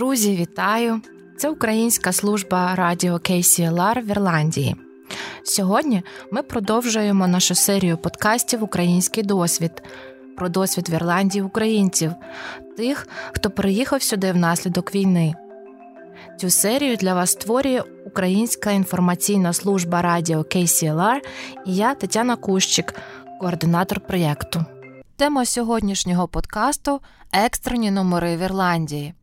Друзі, 0.00 0.36
вітаю! 0.36 1.00
Це 1.38 1.50
українська 1.50 2.12
служба 2.12 2.74
радіо 2.74 3.14
KCLR 3.14 4.02
в 4.02 4.10
Ірландії. 4.10 4.76
Сьогодні 5.44 6.02
ми 6.32 6.42
продовжуємо 6.42 7.28
нашу 7.28 7.54
серію 7.54 7.98
подкастів 7.98 8.62
Український 8.62 9.22
досвід 9.22 9.82
про 10.36 10.48
досвід 10.48 10.88
в 10.88 10.94
Ірландії 10.94 11.42
українців, 11.42 12.12
тих, 12.76 13.08
хто 13.32 13.50
приїхав 13.50 14.02
сюди 14.02 14.32
внаслідок 14.32 14.94
війни. 14.94 15.34
Цю 16.38 16.50
серію 16.50 16.96
для 16.96 17.14
вас 17.14 17.30
створює 17.30 17.82
Українська 18.06 18.70
інформаційна 18.70 19.52
служба 19.52 20.02
радіо 20.02 20.38
KCLR 20.38 21.20
і 21.66 21.74
я 21.74 21.94
Тетяна 21.94 22.36
Кущик, 22.36 22.94
координатор 23.40 24.00
проєкту. 24.00 24.64
Тема 25.16 25.44
сьогоднішнього 25.44 26.28
подкасту 26.28 27.00
екстрені 27.32 27.90
номери 27.90 28.36
в 28.36 28.40
Ірландії. 28.40 29.14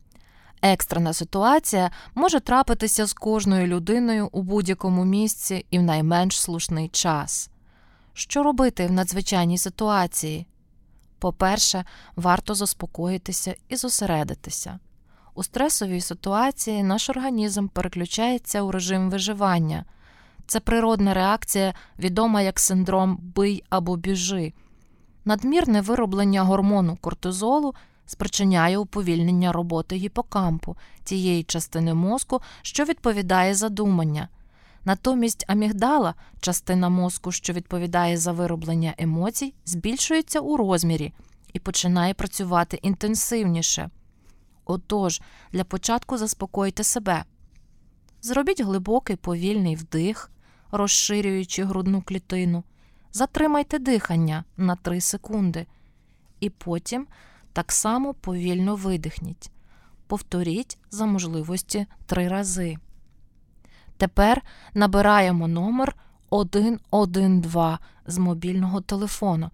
Екстрена 0.61 1.13
ситуація 1.13 1.91
може 2.15 2.39
трапитися 2.39 3.05
з 3.05 3.13
кожною 3.13 3.67
людиною 3.67 4.29
у 4.31 4.41
будь-якому 4.41 5.05
місці 5.05 5.65
і 5.71 5.79
в 5.79 5.83
найменш 5.83 6.41
слушний 6.41 6.89
час. 6.89 7.49
Що 8.13 8.43
робити 8.43 8.87
в 8.87 8.91
надзвичайній 8.91 9.57
ситуації? 9.57 10.47
По-перше, 11.19 11.85
варто 12.15 12.55
заспокоїтися 12.55 13.55
і 13.69 13.75
зосередитися. 13.75 14.79
У 15.35 15.43
стресовій 15.43 16.01
ситуації 16.01 16.83
наш 16.83 17.09
організм 17.09 17.67
переключається 17.67 18.61
у 18.61 18.71
режим 18.71 19.09
виживання. 19.09 19.85
Це 20.47 20.59
природна 20.59 21.13
реакція, 21.13 21.73
відома 21.99 22.41
як 22.41 22.59
синдром 22.59 23.17
бий 23.35 23.63
або 23.69 23.95
біжи. 23.95 24.53
Надмірне 25.25 25.81
вироблення 25.81 26.43
гормону 26.43 26.97
кортизолу 27.01 27.73
спричиняє 28.07 28.77
уповільнення 28.77 29.51
роботи 29.51 29.95
гіпокампу, 29.95 30.77
тієї 31.03 31.43
частини 31.43 31.93
мозку, 31.93 32.41
що 32.61 32.83
відповідає 32.83 33.55
за 33.55 33.69
думання. 33.69 34.27
Натомість 34.85 35.45
амігдала, 35.47 36.15
частина 36.39 36.89
мозку, 36.89 37.31
що 37.31 37.53
відповідає 37.53 38.17
за 38.17 38.31
вироблення 38.31 38.93
емоцій, 38.97 39.53
збільшується 39.65 40.39
у 40.39 40.57
розмірі 40.57 41.13
і 41.53 41.59
починає 41.59 42.13
працювати 42.13 42.79
інтенсивніше. 42.81 43.89
Отож, 44.65 45.21
для 45.51 45.63
початку 45.63 46.17
заспокойте 46.17 46.83
себе. 46.83 47.23
Зробіть 48.21 48.61
глибокий 48.61 49.15
повільний 49.15 49.75
вдих, 49.75 50.31
розширюючи 50.71 51.63
грудну 51.63 52.01
клітину, 52.01 52.63
затримайте 53.13 53.79
дихання 53.79 54.43
на 54.57 54.75
3 54.75 55.01
секунди, 55.01 55.65
і 56.39 56.49
потім 56.49 57.07
так 57.57 57.71
само 57.71 58.13
повільно 58.13 58.75
видихніть. 58.75 59.51
Повторіть 60.07 60.77
за 60.91 61.05
можливості 61.05 61.85
три 62.05 62.27
рази. 62.27 62.77
Тепер 63.97 64.41
набираємо 64.73 65.47
номер 65.47 65.95
112 66.27 67.79
з 68.05 68.17
мобільного 68.17 68.81
телефону 68.81 69.49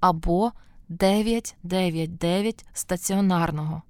або 0.00 0.52
999 0.88 2.66
стаціонарного. 2.72 3.82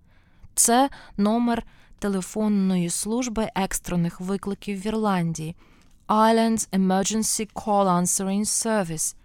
Це 0.55 0.91
номер 1.17 1.67
телефонної 1.98 2.91
служби 2.91 3.48
екстрених 3.55 4.20
викликів 4.20 4.81
в 4.81 4.87
Ірландії 4.87 5.57
Islands 6.09 6.69
Emergency 6.70 7.53
Call 7.53 8.03
Answering 8.03 8.45
Service. 8.45 9.17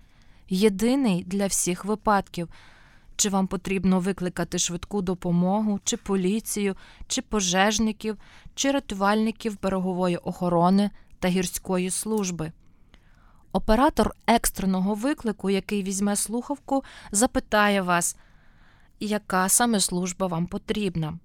Єдиний 0.49 1.23
для 1.23 1.47
всіх 1.47 1.85
випадків 1.85 2.49
чи 3.15 3.29
вам 3.29 3.47
потрібно 3.47 3.99
викликати 3.99 4.59
швидку 4.59 5.01
допомогу, 5.01 5.79
чи 5.83 5.97
поліцію, 5.97 6.75
чи 7.07 7.21
пожежників, 7.21 8.17
чи 8.55 8.71
рятувальників 8.71 9.61
берегової 9.61 10.17
охорони 10.17 10.89
та 11.19 11.27
гірської 11.27 11.91
служби. 11.91 12.51
Оператор 13.51 14.15
екстреного 14.27 14.93
виклику, 14.93 15.49
який 15.49 15.83
візьме 15.83 16.15
слухавку, 16.15 16.83
запитає 17.11 17.81
вас, 17.81 18.17
яка 18.99 19.49
саме 19.49 19.79
служба 19.79 20.27
вам 20.27 20.47
потрібна. 20.47 21.19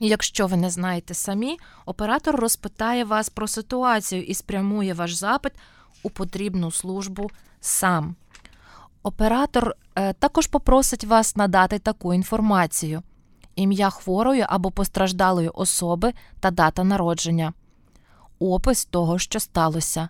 Якщо 0.00 0.46
ви 0.46 0.56
не 0.56 0.70
знаєте 0.70 1.14
самі, 1.14 1.58
оператор 1.86 2.36
розпитає 2.36 3.04
вас 3.04 3.28
про 3.28 3.48
ситуацію 3.48 4.22
і 4.22 4.34
спрямує 4.34 4.94
ваш 4.94 5.14
запит 5.14 5.52
у 6.02 6.10
потрібну 6.10 6.70
службу 6.70 7.30
сам. 7.60 8.16
Оператор 9.08 9.74
е, 9.94 10.12
також 10.12 10.46
попросить 10.46 11.04
вас 11.04 11.36
надати 11.36 11.78
таку 11.78 12.14
інформацію: 12.14 13.02
ім'я 13.56 13.90
хворої 13.90 14.44
або 14.48 14.70
постраждалої 14.70 15.48
особи 15.48 16.12
та 16.40 16.50
дата 16.50 16.84
народження, 16.84 17.52
опис 18.38 18.84
того, 18.84 19.18
що 19.18 19.40
сталося, 19.40 20.08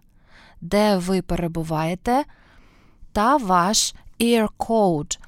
де 0.60 0.96
ви 0.96 1.22
перебуваєте, 1.22 2.24
та 3.12 3.36
ваш 3.36 3.94
ear 4.20 4.48
code, 4.58 5.18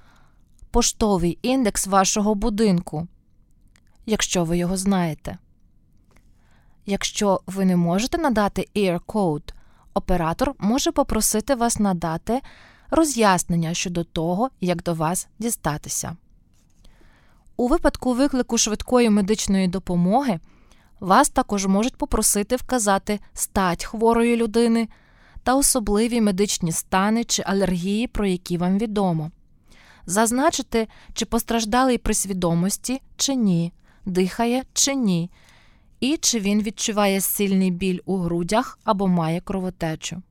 поштовий 0.71 1.39
індекс 1.43 1.87
вашого 1.87 2.35
будинку, 2.35 3.07
якщо 4.07 4.45
ви 4.45 4.59
його 4.59 4.77
знаєте. 4.77 5.39
Якщо 6.87 7.41
ви 7.47 7.65
не 7.65 7.77
можете 7.77 8.19
надати 8.19 8.69
ear 8.77 9.01
code, 9.01 9.53
оператор 9.95 10.55
може 10.59 10.93
попросити 10.93 11.55
вас 11.55 11.79
надати 11.79 12.41
роз'яснення 12.91 13.75
щодо 13.75 14.05
того, 14.05 14.51
як 14.61 14.83
до 14.83 14.95
вас 14.95 15.29
дістатися. 15.39 16.17
У 17.57 17.69
випадку 17.69 18.15
виклику 18.15 18.59
швидкої 18.59 19.11
медичної 19.11 19.69
допомоги 19.69 20.41
вас 21.01 21.29
також 21.29 21.67
можуть 21.67 21.97
попросити 21.97 22.57
вказати 22.57 23.21
стать 23.35 23.85
хворої 23.85 24.37
людини 24.37 24.89
та 25.43 25.55
особливі 25.55 26.21
медичні 26.21 26.73
стани 26.73 27.25
чи 27.25 27.43
алергії, 27.47 28.07
про 28.07 28.27
які 28.27 28.59
вам 28.59 28.79
відомо, 28.79 29.31
зазначити, 30.07 30.89
чи 31.15 31.25
постраждалий 31.25 31.99
при 31.99 32.15
свідомості 32.15 33.03
чи 33.17 33.35
ні, 33.35 33.73
дихає 34.07 34.65
чи 34.73 34.95
ні, 34.95 35.31
і 36.01 36.17
чи 36.17 36.41
він 36.41 36.63
відчуває 36.63 37.21
сильний 37.21 37.71
біль 37.71 37.99
у 38.05 38.17
грудях 38.17 38.79
або 38.85 39.09
має 39.09 39.41
кровотечу. 39.41 40.23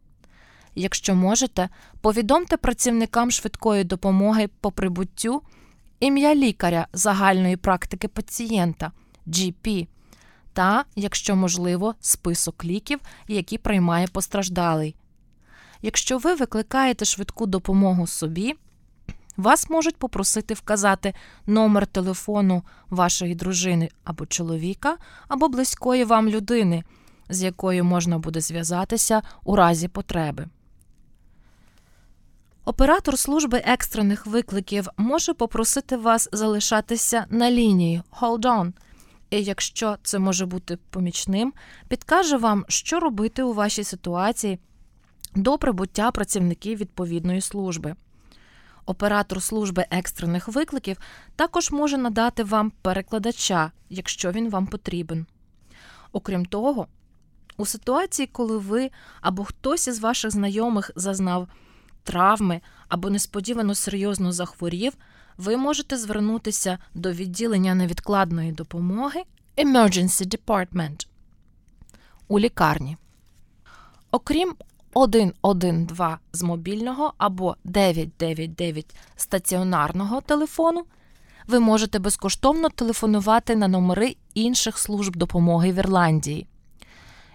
Якщо 0.79 1.15
можете, 1.15 1.69
повідомте 2.01 2.57
працівникам 2.57 3.31
швидкої 3.31 3.83
допомоги 3.83 4.49
по 4.61 4.71
прибуттю 4.71 5.41
ім'я 5.99 6.35
лікаря 6.35 6.87
загальної 6.93 7.57
практики 7.57 8.07
пацієнта 8.07 8.91
GP 9.27 9.87
та, 10.53 10.85
якщо 10.95 11.35
можливо, 11.35 11.95
список 11.99 12.65
ліків, 12.65 12.99
які 13.27 13.57
приймає 13.57 14.07
постраждалий. 14.07 14.95
Якщо 15.81 16.17
ви 16.17 16.33
викликаєте 16.33 17.05
швидку 17.05 17.45
допомогу 17.45 18.07
собі, 18.07 18.55
вас 19.37 19.69
можуть 19.69 19.97
попросити 19.97 20.53
вказати 20.53 21.13
номер 21.47 21.87
телефону 21.87 22.63
вашої 22.89 23.35
дружини 23.35 23.89
або 24.03 24.25
чоловіка, 24.25 24.97
або 25.27 25.49
близької 25.49 26.03
вам 26.03 26.29
людини, 26.29 26.83
з 27.29 27.43
якою 27.43 27.85
можна 27.85 28.17
буде 28.17 28.41
зв'язатися 28.41 29.21
у 29.43 29.55
разі 29.55 29.87
потреби. 29.87 30.47
Оператор 32.69 33.19
служби 33.19 33.61
екстрених 33.65 34.25
викликів 34.25 34.87
може 34.97 35.33
попросити 35.33 35.97
вас 35.97 36.29
залишатися 36.31 37.25
на 37.29 37.51
лінії 37.51 38.01
Hold 38.21 38.41
on. 38.41 38.73
І 39.29 39.43
якщо 39.43 39.97
це 40.03 40.19
може 40.19 40.45
бути 40.45 40.77
помічним, 40.89 41.53
підкаже 41.87 42.37
вам, 42.37 42.65
що 42.67 42.99
робити 42.99 43.43
у 43.43 43.53
вашій 43.53 43.83
ситуації 43.83 44.59
до 45.35 45.57
прибуття 45.57 46.11
працівників 46.11 46.77
відповідної 46.77 47.41
служби. 47.41 47.95
Оператор 48.85 49.41
служби 49.41 49.85
екстрених 49.91 50.47
викликів 50.47 50.97
також 51.35 51.71
може 51.71 51.97
надати 51.97 52.43
вам 52.43 52.71
перекладача, 52.81 53.71
якщо 53.89 54.31
він 54.31 54.49
вам 54.49 54.67
потрібен. 54.67 55.25
Окрім 56.11 56.45
того, 56.45 56.87
у 57.57 57.65
ситуації, 57.65 58.29
коли 58.31 58.57
ви 58.57 58.91
або 59.21 59.43
хтось 59.43 59.87
із 59.87 59.99
ваших 59.99 60.31
знайомих 60.31 60.91
зазнав 60.95 61.47
травми 62.09 62.61
або 62.87 63.09
несподівано 63.09 63.75
серйозно 63.75 64.31
захворів, 64.31 64.93
ви 65.37 65.57
можете 65.57 65.97
звернутися 65.97 66.77
до 66.93 67.11
відділення 67.11 67.75
невідкладної 67.75 68.51
допомоги 68.51 69.23
Emergency 69.57 70.37
Department 70.37 71.07
у 72.27 72.39
лікарні. 72.39 72.97
Окрім 74.11 74.55
112 74.89 76.19
з 76.33 76.43
мобільного 76.43 77.13
або 77.17 77.55
999 77.63 78.95
стаціонарного 79.15 80.21
телефону, 80.21 80.85
ви 81.47 81.59
можете 81.59 81.99
безкоштовно 81.99 82.69
телефонувати 82.69 83.55
на 83.55 83.67
номери 83.67 84.15
інших 84.33 84.77
служб 84.77 85.15
допомоги 85.15 85.71
в 85.71 85.75
Ірландії. 85.75 86.47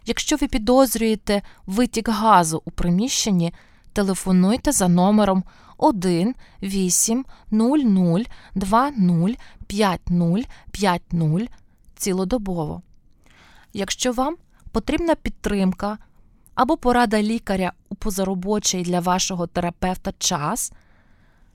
Якщо 0.07 0.37
ви 0.37 0.49
підозрюєте 0.49 1.43
витік 1.67 2.09
газу 2.09 2.63
у 2.65 2.71
приміщенні, 2.71 3.55
телефонуйте 3.95 4.73
за 4.73 4.89
номером 4.89 5.45
1 5.79 6.35
8 6.63 7.25
00 7.51 8.25
20 8.55 9.39
50 9.67 10.01
50. 10.73 11.51
цілодобово. 11.97 12.83
Якщо 13.73 14.13
вам 14.13 14.37
потрібна 14.73 15.15
підтримка 15.15 15.99
або 16.55 16.77
порада 16.77 17.23
лікаря 17.23 17.73
у 17.89 17.95
позаробочий 17.95 18.83
для 18.83 19.01
вашого 19.01 19.47
терапевта 19.47 20.13
час, 20.19 20.73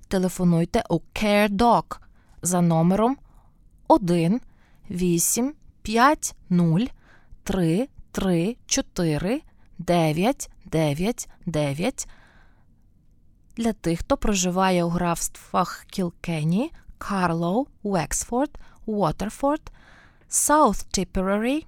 телефонуйте 0.08 0.84
у 0.90 1.00
CareDoc 1.14 1.98
за 2.42 2.62
номером 2.62 3.18
1 3.88 4.42
8 4.90 5.54
5 5.82 6.36
0 6.50 6.80
3 7.44 7.88
3 8.12 8.58
4 8.66 9.42
9 9.80 10.50
9 10.66 11.30
9 11.46 12.08
для 13.60 13.74
тих, 13.74 14.00
хто 14.00 14.18
проживає 14.18 14.84
у 14.84 14.90
графствах 14.90 15.86
Кілкенні, 15.90 16.72
Карлоу, 16.98 17.68
Вексфорд, 17.84 18.52
Уотерфорд, 18.86 19.72
Саут 20.30 20.78
Тіпперері 20.92 21.66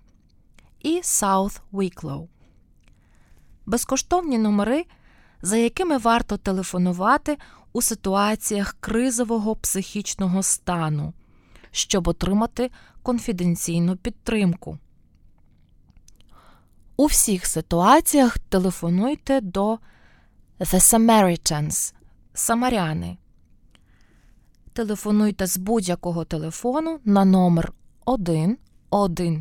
і 0.82 1.00
Саут 1.04 1.62
Віклоу. 1.74 2.28
Безкоштовні 3.66 4.38
номери, 4.38 4.86
за 5.42 5.58
якими 5.58 5.98
варто 5.98 6.38
телефонувати 6.38 7.38
у 7.74 7.82
ситуаціях 7.82 8.76
кризового 8.80 9.56
психічного 9.56 10.44
стану, 10.44 11.14
щоб 11.72 12.08
отримати 12.08 12.72
конфіденційну 13.04 13.96
підтримку. 13.96 14.78
У 16.98 17.06
всіх 17.06 17.46
ситуаціях 17.46 18.40
телефонуйте 18.40 19.42
до 19.42 19.80
The 20.62 20.80
Samaritans 20.80 21.94
Самаряни. 22.34 23.18
Телефонуйте 24.74 25.48
з 25.48 25.58
будь-якого 25.58 26.26
телефону 26.26 27.00
на 27.06 27.26
номер 27.26 27.74
1 28.06 28.58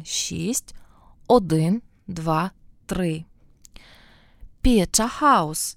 16 0.05 0.75
123. 1.28 3.25
Піча 4.61 5.08
Хаус 5.08 5.76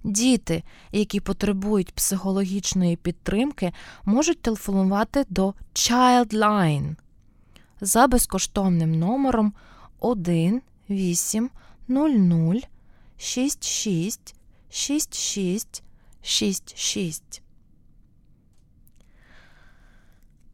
Діти, 0.03 0.63
які 0.91 1.19
потребують 1.19 1.93
психологічної 1.93 2.95
підтримки, 2.95 3.73
можуть 4.05 4.41
телефонувати 4.41 5.25
до 5.29 5.53
Childline 5.73 6.95
за 7.81 8.07
безкоштовним 8.07 8.99
номером 8.99 9.53
1 9.99 10.61
800 10.89 12.67
66 13.17 14.35
66 14.69 15.83
66. 16.21 17.41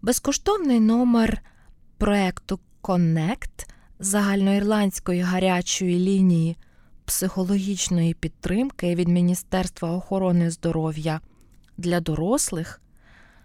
Безкоштовний 0.01 0.79
номер 0.79 1.41
проекту 1.97 2.59
Connect 2.83 3.69
загальноірландської 3.99 5.21
гарячої 5.21 5.99
лінії 5.99 6.57
психологічної 7.05 8.13
підтримки 8.13 8.95
від 8.95 9.07
Міністерства 9.07 9.91
охорони 9.91 10.51
здоров'я 10.51 11.21
для 11.77 11.99
дорослих, 11.99 12.81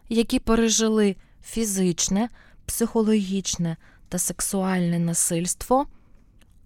які 0.08 0.38
пережили 0.38 1.16
фізичне, 1.44 2.28
психологічне 2.66 3.76
та 4.08 4.18
сексуальне 4.18 4.98
насильство 4.98 5.86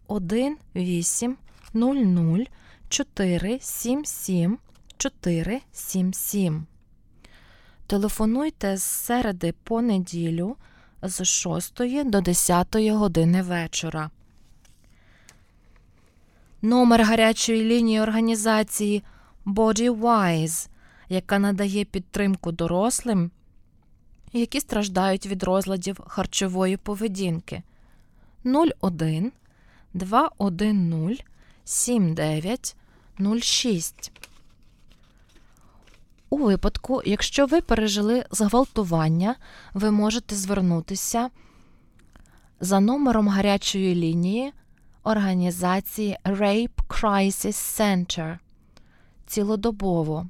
1 0.07 0.57
8 0.75 1.37
00 1.75 2.47
477 2.95 4.59
477. 4.97 6.67
Телефонуйте 7.87 8.77
з 8.77 8.83
середи 8.83 9.55
по 9.65 9.83
неділю 9.83 10.57
з 11.03 11.25
6 11.25 12.05
до 12.05 12.21
10 12.21 12.77
години 12.77 13.43
вечора. 13.43 14.11
номер 16.63 17.03
гарячої 17.03 17.65
лінії 17.65 18.01
організації 18.01 19.03
BodyWise, 19.47 20.69
яка 21.09 21.39
надає 21.39 21.85
підтримку 21.85 22.53
дорослим, 22.53 23.31
які 24.33 24.61
страждають 24.61 25.27
від 25.27 25.43
розладів 25.43 26.01
харчової 26.07 26.77
поведінки 26.77 27.63
01 28.45 29.33
210 29.95 32.77
7906. 33.18 34.12
У 36.30 36.37
випадку, 36.37 37.02
якщо 37.04 37.47
ви 37.47 37.61
пережили 37.61 38.25
зґвалтування, 38.30 39.37
ви 39.75 39.90
можете 39.90 40.35
звернутися 40.35 41.30
за 42.61 42.80
номером 42.80 43.28
гарячої 43.28 43.94
лінії 43.94 44.52
організації 45.02 46.16
Rape 46.25 46.85
Crisis 46.88 47.78
Center 47.80 48.38
цілодобово 49.26 50.26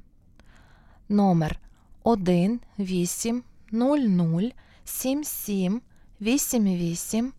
номер 1.09 1.59
1 2.03 2.59
8 2.79 3.43
00 3.71 4.51
77 4.85 5.81
88 6.21 7.33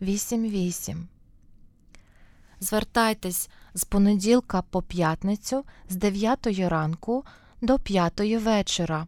88. 0.00 1.08
Звертайтесь 2.62 3.50
з 3.74 3.84
понеділка 3.84 4.62
по 4.62 4.82
п'ятницю 4.82 5.64
з 5.88 5.96
9 5.96 6.46
ранку 6.46 7.24
до 7.60 7.78
5 7.78 8.20
вечора. 8.20 9.06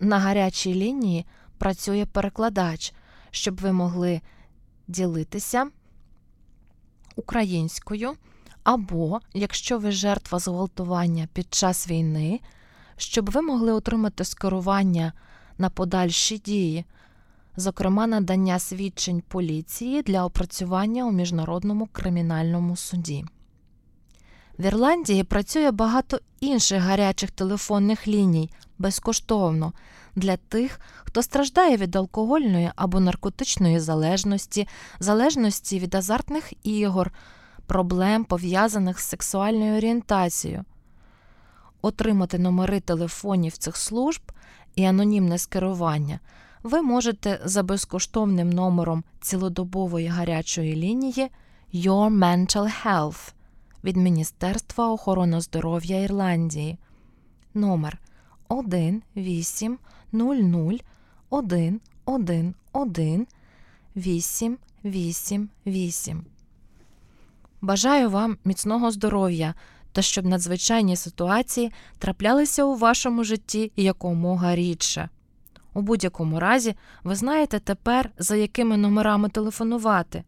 На 0.00 0.18
гарячій 0.18 0.74
лінії 0.74 1.26
працює 1.58 2.06
перекладач, 2.06 2.94
щоб 3.30 3.60
ви 3.60 3.72
могли 3.72 4.20
ділитися 4.88 5.70
українською, 7.16 8.12
або, 8.64 9.20
якщо 9.34 9.78
ви 9.78 9.92
жертва 9.92 10.38
зґвалтування 10.38 11.28
під 11.32 11.54
час 11.54 11.88
війни, 11.88 12.40
щоб 12.96 13.30
ви 13.30 13.42
могли 13.42 13.72
отримати 13.72 14.24
скерування 14.24 15.12
на 15.58 15.70
подальші 15.70 16.38
дії, 16.38 16.84
зокрема 17.56 18.06
надання 18.06 18.58
свідчень 18.58 19.22
поліції 19.28 20.02
для 20.02 20.24
опрацювання 20.24 21.04
у 21.04 21.12
міжнародному 21.12 21.88
кримінальному 21.92 22.76
суді. 22.76 23.24
В 24.58 24.64
Ірландії 24.64 25.24
працює 25.24 25.70
багато 25.70 26.20
інших 26.40 26.82
гарячих 26.82 27.30
телефонних 27.30 28.08
ліній 28.08 28.50
безкоштовно 28.78 29.72
для 30.16 30.36
тих, 30.36 30.80
хто 31.04 31.22
страждає 31.22 31.76
від 31.76 31.96
алкогольної 31.96 32.70
або 32.76 33.00
наркотичної 33.00 33.80
залежності, 33.80 34.68
залежності 34.98 35.78
від 35.78 35.94
азартних 35.94 36.52
ігор, 36.66 37.12
проблем, 37.66 38.24
пов'язаних 38.24 39.00
з 39.00 39.04
сексуальною 39.04 39.76
орієнтацією. 39.76 40.64
Отримати 41.82 42.38
номери 42.38 42.80
телефонів 42.80 43.56
цих 43.56 43.76
служб 43.76 44.22
і 44.74 44.84
анонімне 44.84 45.38
скерування 45.38 46.20
ви 46.62 46.82
можете 46.82 47.40
за 47.44 47.62
безкоштовним 47.62 48.50
номером 48.50 49.04
цілодобової 49.20 50.06
гарячої 50.06 50.76
лінії 50.76 51.30
Your 51.74 52.18
Mental 52.18 52.84
Health 52.84 53.32
від 53.84 53.96
Міністерства 53.96 54.88
охорони 54.88 55.40
здоров'я 55.40 56.00
Ірландії. 56.00 56.78
Номер 57.54 57.98
1 58.48 59.02
8 59.16 59.78
00 60.12 60.78
1 61.30 61.80
1 62.04 62.54
1 62.72 63.26
8 63.96 64.58
8 64.84 65.48
8. 65.66 66.24
Бажаю 67.60 68.10
вам 68.10 68.38
міцного 68.44 68.90
здоров'я 68.90 69.54
та 69.92 70.02
щоб 70.02 70.26
надзвичайні 70.26 70.96
ситуації 70.96 71.72
траплялися 71.98 72.64
у 72.64 72.76
вашому 72.76 73.24
житті 73.24 73.72
якомога 73.76 74.56
рідше. 74.56 75.08
У 75.74 75.82
будь-якому 75.82 76.40
разі, 76.40 76.74
ви 77.04 77.14
знаєте 77.14 77.60
тепер, 77.60 78.10
за 78.18 78.36
якими 78.36 78.76
номерами 78.76 79.28
телефонувати. 79.28 80.24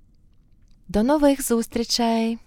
До 0.87 1.03
нових 1.03 1.47
зустрічей! 1.47 2.39